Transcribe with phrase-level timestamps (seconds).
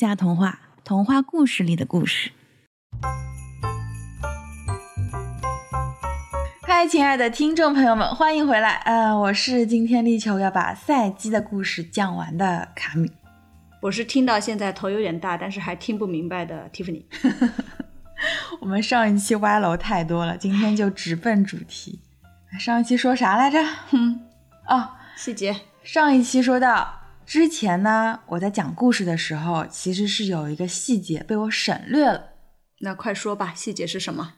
[0.00, 2.30] 下童话，童话故事里的故事。
[6.62, 8.76] 嗨，亲爱的听众朋友们，欢迎回来。
[8.86, 13.12] 呃，我是今天力求要把赛基的故事讲完的卡米。
[13.82, 17.04] 我是听到现在头有点大，但是还听不明白的 Tiffany。
[18.62, 22.00] 我们上一期歪楼太多了，今天就直奔主题。
[22.58, 23.62] 上一期说啥来着？
[23.90, 24.18] 哼，
[24.66, 25.54] 哦，细节。
[25.82, 26.99] 上一期说到
[27.30, 32.30] 之前呢，我在讲故事的时候，其实是有一个细节被我省略了。
[32.80, 34.32] 那快说吧，细节是什么？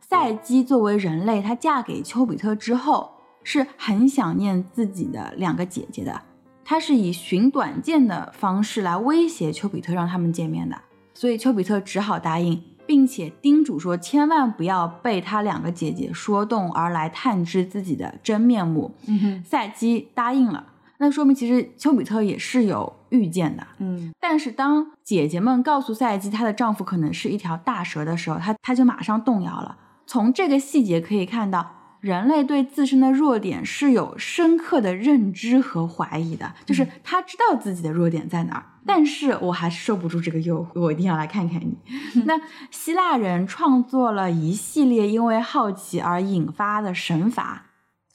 [0.00, 6.22] 赛姬作为人类，她嫁给丘比特之后，是很想念自己的两个姐姐的。
[6.64, 10.80] 她是以寻短见的方式来威胁丘比特，让他们见面的。
[11.12, 18.94] 所以丘比特只好答应，并且叮嘱说，千万不要被他两个姐姐说动而来探知自己的真面目。
[19.06, 20.66] 嗯哼，赛基答应了，
[20.98, 23.66] 那说明其实丘比特也是有预见的。
[23.78, 29.76] 嗯，但是当姐姐们告诉赛基她的丈夫可能是一条大蛇的时候，她她就马上动摇了。
[30.06, 31.70] 从这个细节可以看到，
[32.04, 41.74] 人类对自身的弱点是有深刻的认知和怀疑的，就是他知道自己的弱点在哪儿，但是我还是受不住这个诱惑，我一定要来看看你。
[42.26, 42.38] 那
[42.70, 47.62] 希腊人创作了一系列因为好奇而引发的神罚，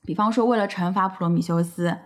[0.04, 1.98] 比方说为了惩罚普罗米修斯，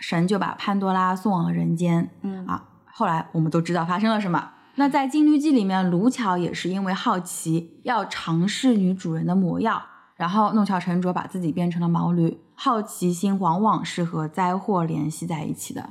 [0.00, 2.10] 神就把潘多拉送往了人间。
[2.22, 4.50] 嗯啊，后来我们都知道发生了什么。
[4.74, 9.80] 那在《金驴记》里面，卢巧也是因为好奇要尝试女主人的魔药，
[10.18, 12.38] 然后弄巧成拙把自己变成了毛驴。
[12.54, 15.88] 好奇心往往是和灾祸联系在一起的。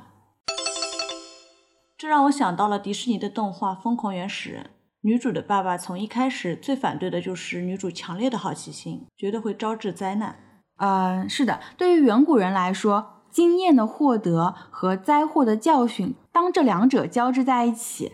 [1.97, 4.64] 这让我想到了迪士尼的动画《疯狂原始人》，
[5.02, 10.36] 女主的爸爸从一开始最反对的就是女主强烈的好奇心，觉得会招致灾难。
[10.77, 18.11] 嗯，是的，对于远古人来说，经验的获得和灾祸的教训，当这两者交织在一起，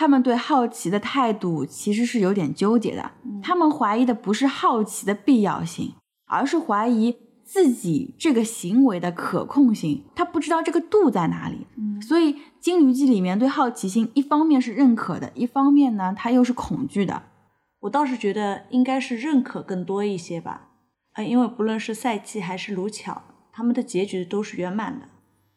[0.00, 3.10] 他们对好奇的态度其实是有点纠结的。
[3.42, 5.92] 他们怀疑的不是好奇的必要性，
[6.24, 10.02] 而是怀疑自己这个行为的可控性。
[10.14, 11.66] 他不知道这个度在哪里。
[11.76, 17.24] 嗯所以《金驴记》里面对好奇心，一方面是认可的，一方面呢，他又是恐惧的。
[17.80, 20.68] 我倒是觉得应该是认可更多一些吧，
[21.12, 23.20] 呃，因为不论是赛季还是卢巧，
[23.52, 25.08] 他们的结局都是圆满的。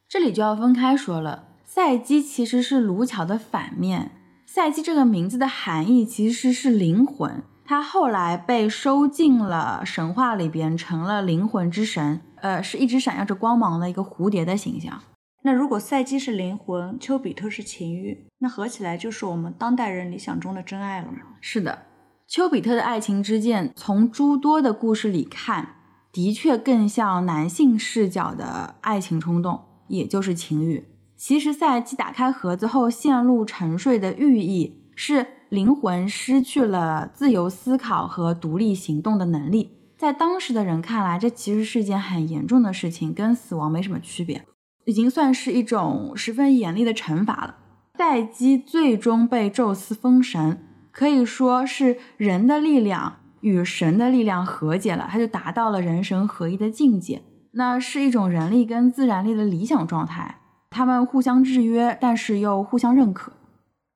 [0.09, 1.45] 这里就要分开说了。
[1.63, 4.11] 赛基其实是卢巧的反面。
[4.56, 12.22] 赛基这个名字的含义其实是灵魂，他后来被收进了神话里边，成了灵魂之神。
[12.36, 15.02] 呃，是一直闪耀着光芒的一个蝴蝶的形象。
[15.41, 21.18] 那如果赛基是灵魂，丘比特是情欲，那合起来就是我们当代人理想中的真爱了吗？
[21.41, 21.88] 是的，
[22.28, 25.78] 丘比特的爱情之箭，从诸多的故事里看，
[26.12, 30.85] 的确更像男性视角的爱情冲动，也就是情欲。
[31.25, 39.72] 其实赛基打开盒子后陷入沉睡的寓意，是灵魂失去了自由思考和独立行动的能力。
[39.97, 44.44] 在当时的人看来，这其实是一件很严重的事情，跟死亡没什么区别，
[44.84, 47.55] 已经算是一种十分严厉的惩罚了。
[47.97, 50.61] 赛基最终被宙斯封神，
[50.91, 57.22] 可以说是人的力量与神的力量和解了，他就达到了人神合一的境界。
[57.53, 60.40] 那是一种人力跟自然力的理想状态，
[60.73, 63.31] 他们互相制约，但是又互相认可。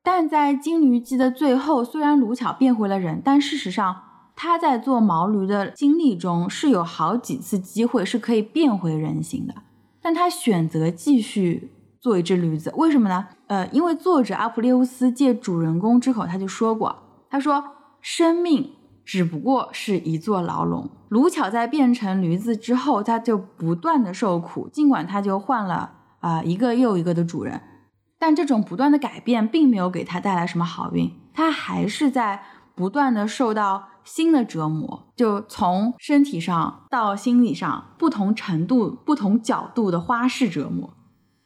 [0.03, 4.03] 但在金驴记的最后，虽然卢巧变回了人，但事实上
[4.35, 9.53] 他在做毛驴的经历中是有好几次机会是可以变回人形的，
[10.01, 13.27] 但他选择继续做一只驴子，为什么呢？
[13.47, 16.95] 呃，因为作者阿普列乌斯借主人公之口他就说过，
[17.29, 17.63] 他说
[17.99, 18.71] 生命
[19.03, 20.89] 只不过是一座牢笼。
[21.09, 27.61] 卢巧在变成驴子之后，他就不断的受苦，尽管他就换了啊、呃一个又一个的主人，
[28.19, 32.43] 但这种不断的改变并没有给他带来什么好运，他还是在
[32.75, 40.93] 不断的受到新的折磨，就从身体上到心理上不同程度、不同角度的花式折磨。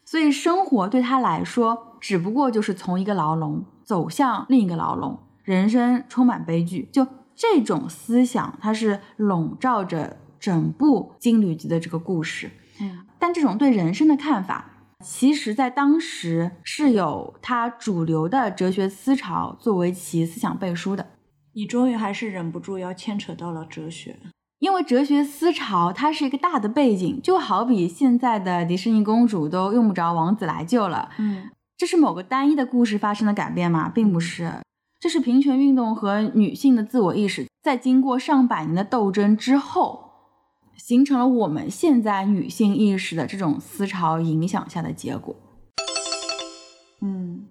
[0.05, 6.89] 所以生活对他来说，只不过就是从一个牢笼走向另一个牢笼，人生充满悲剧。
[6.91, 12.51] 就这种思想，它是笼罩着整部《金缕集》的这个故事。
[12.81, 14.70] 嗯，但这种对人生的看法，
[15.01, 21.07] 其实在当时是有它主流的哲学思潮作为其思想背书的。
[21.53, 24.17] 你终于还是忍不住要牵扯到了哲学。
[24.59, 33.89] 因为哲学思潮它是一个大的背景，就好比现在的迪士尼公主都用不着王子来救了，嗯，这是某个单一的故事发生的改变吗？
[33.89, 34.53] 并不是，
[34.99, 40.10] 这是平权运动和女性的自我意识在经过上百年的斗争之后
[40.83, 45.35] 形成了我们现在女性意识的这种思潮影响下的结果。
[47.01, 47.45] 嗯，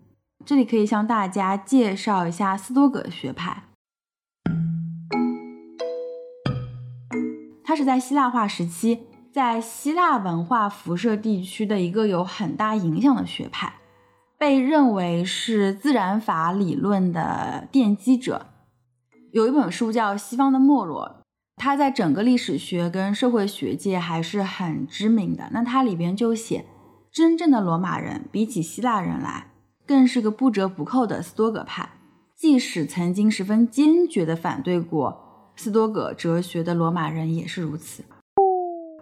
[0.44, 3.62] 这里可以向大家介绍一下斯多葛学派，
[7.62, 13.74] 它是在希腊化时期，在希腊文化辐射地区的一个有很大影响的学派，
[14.36, 18.46] 被认为是自然法理论的奠基者。
[19.32, 21.16] 有一本书叫《西方的没落》。
[21.56, 25.48] 他在整个历史学跟社会学界还是很知名的。
[25.52, 26.64] 那他里边就写，
[27.12, 29.48] 真正的罗马人比起希腊人来，
[29.86, 31.90] 更是个不折不扣的斯多葛派。
[32.34, 38.02] 即使曾经十分坚决地反对过斯多葛哲学的罗马人也是如此。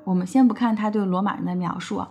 [0.04, 2.04] 我们先不看他对罗马人的描述，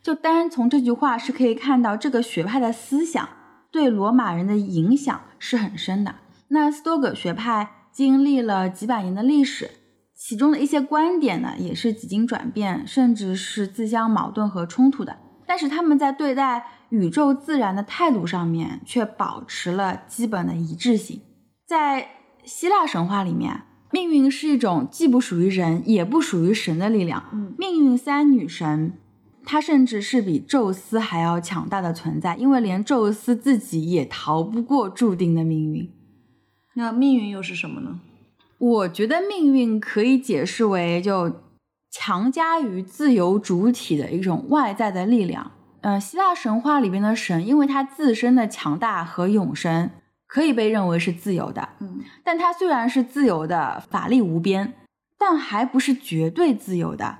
[0.00, 3.28] 就单从这句话是可以看到这个学派的思想
[3.72, 6.14] 对罗马人的影响是很深的。
[6.48, 9.70] 那斯多葛学派经历了几百年的历史。
[10.14, 15.16] 其中的一些观点呢，也是几经转变，甚至是自相矛盾和冲突的。
[15.46, 21.22] 但是他们在对待宇宙自然的态度上面，却保持了基本的一致性。
[21.66, 22.06] 在
[22.44, 27.54] 希腊神话里面，命运是一种既不属于人，也不属于神的力量。
[27.58, 28.92] 命运三女神，
[29.44, 35.90] 她甚至是比宙斯还要强大的存在，因为连宙斯自己也逃不过注定的命运。
[36.74, 38.00] 那命运又是什么呢？
[38.58, 41.40] 我觉得命运可以解释为就
[41.90, 45.50] 强加于自由主体的一种外在的力量。
[45.80, 49.90] 嗯，希腊神话里边的神，因为他自身的强大和永生，
[50.26, 51.70] 可以被认为是自由的。
[51.80, 54.74] 嗯，但他虽然是自由的，法力无边，
[55.18, 57.18] 但还不是绝对自由的，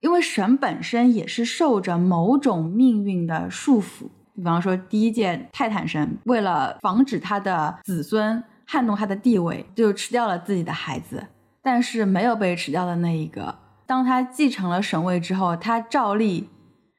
[0.00, 4.10] 因为神本身也是受着某种命运的束缚。
[4.36, 8.44] 比方说，第一届泰坦神为了防止他的子孙。
[8.70, 11.26] 撼动他的地位，就吃掉了自己的孩子，
[11.60, 16.48] 但是没有被吃掉的那一个，当他继承了神位之后，他照例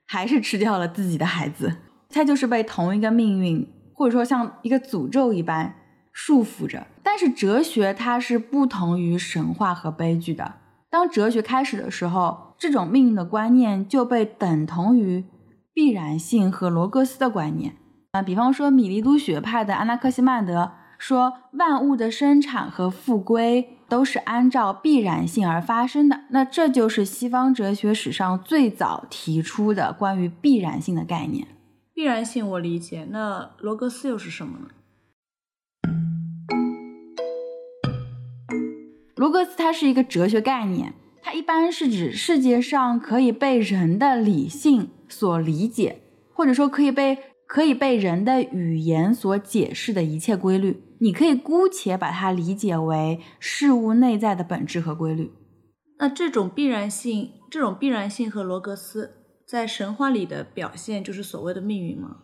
[0.06, 1.78] 还是吃掉了自己的孩子。
[2.10, 5.74] 他就是被同一个命运，或者说像一个诅咒一般
[6.12, 6.86] 束缚着。
[7.02, 10.56] 但是哲学它是不同于神话和悲剧的。
[10.90, 15.24] 当哲学开始的时候，这种命运的观念就被等同于
[15.74, 17.76] 必然性和罗格斯的观念。
[18.12, 20.74] 啊，比方说米利都学派的安纳克西曼德。
[21.01, 31.48] 说万物的生产和复归都是按照必然性而发生的，那这就是西方哲学史上最早提出的关于必然性的概念。
[31.92, 34.68] 必然性我理解，那罗格斯又是什么呢？
[39.15, 40.94] 罗格斯它是一个哲学概念，
[41.24, 47.18] 它一般是指世界上可以被人的理性所理解，或者说可以被
[47.48, 50.83] 可以被人的语言所解释的一切规律。
[51.01, 55.31] 你可以姑且把它理解为事物内在的本质和规律。
[55.98, 59.15] 那这种必然性，这种必然性和罗格斯
[59.48, 62.18] 在神话里的表现，就是所谓的命运吗？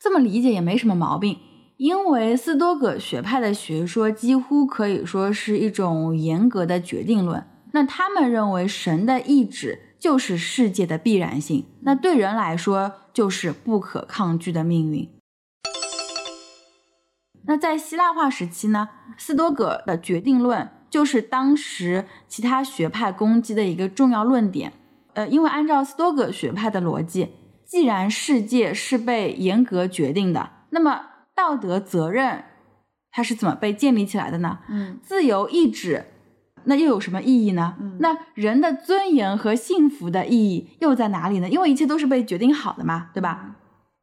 [0.00, 1.38] 这么理解也没什么毛病，
[1.76, 7.46] 因为斯多葛学派的学说几乎可以说是一种严格的决定论。
[7.72, 15.08] 那他们认为神的意志就是世界的必然性，那对人来说就是不可抗拒的命运。
[17.50, 24.72] 那在希腊化时期呢，斯多葛的决定论就是当时其他学派攻击的一个重要论点。
[25.14, 27.30] 呃，因为按照斯多葛学派的逻辑，
[27.66, 32.44] 既然世界是被严格决定的，那么道德责任
[33.10, 34.60] 它是怎么被建立起来的呢？
[34.68, 36.06] 嗯，自由意志
[36.66, 37.74] 那又有什么意义呢？
[37.80, 41.48] 嗯，那人的尊严和幸福的意义又在哪里呢？
[41.48, 43.56] 因为一切都是被决定好的嘛，对吧？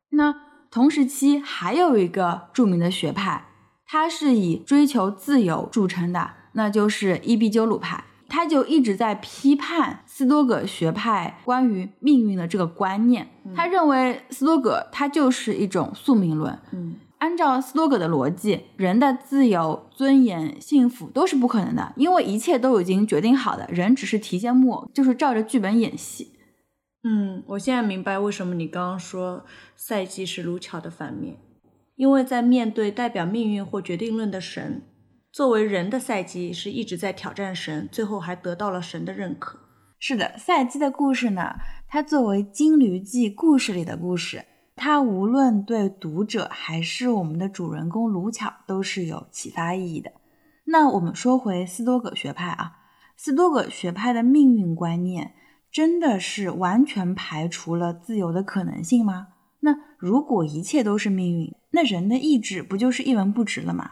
[0.09, 0.46] 那。
[0.69, 3.45] 同时期还有一个著名的学派，
[3.85, 8.03] 它是以追求自由著称的，那就是伊壁鸠鲁派。
[8.29, 13.25] 他就一直在批判斯多葛学派关于命运的这个观念。
[13.55, 16.59] 他认为斯多葛他就是一种宿命论。
[16.73, 26.33] 嗯，按照斯多葛的逻辑，人的自由、尊严、幸福都是不可能的，因为一切都已经决定好的，人只是提线木偶，就是照着剧本演戏。
[27.09, 29.45] 嗯，我现在明白为什么你刚刚说
[29.77, 31.37] 赛季是卢巧的反面，
[31.95, 34.81] 因为在面对代表命运或决定论的神，
[35.31, 39.57] 作为人的赛季是一直在挑战神，最后还得到了神的认可。
[39.99, 41.55] 是的，赛季的故事呢，
[41.87, 44.43] 它作为《金驴记》故事里的故事，
[44.75, 50.11] 它无论对读者还是我们的主人公卢巧都是有启发意义的。
[50.65, 52.79] 那我们说回斯多葛学派啊，
[53.15, 55.35] 斯多葛学派的命运观念。
[55.71, 59.27] 真的是完全排除了自由的可能性吗？
[59.59, 63.91] 那如果一切都是命运，那人的意志不就是一文不值了吗？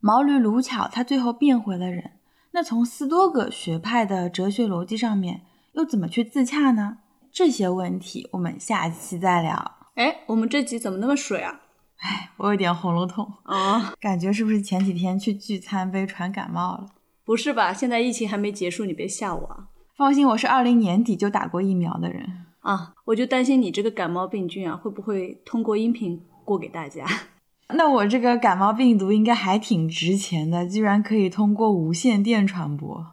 [0.00, 2.12] 毛驴卢巧他最后变回了人，
[2.52, 5.42] 那从斯多葛学派的哲学逻辑上面，
[5.74, 6.98] 又怎么去自洽呢？
[7.32, 9.72] 这些问题我们下期再聊。
[9.94, 11.60] 哎，我们这集怎么那么水啊？
[11.98, 16.86] 哎，我有点喉咙痛啊，感觉是不是前几天去聚餐被传感冒了？
[17.24, 17.72] 不是吧？
[17.72, 19.68] 现在疫情还没结束，你别吓我啊！
[20.00, 22.26] 放心，我是二零年底就打过疫苗的人
[22.60, 27.04] 啊，我就担心你这个感冒病菌啊，会不会通过音频过给大家？
[27.76, 33.08] 那我这个感冒病毒应该还挺值钱的，居然可以通过无线电传播。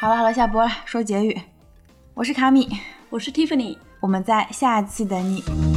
[0.00, 1.38] 好了好了，下播了，说结语。
[2.14, 2.66] 我是卡米，
[3.10, 5.73] 我是 Tiffany，我们在下期等你。